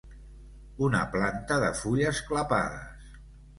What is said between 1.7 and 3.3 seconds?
fulles clapades.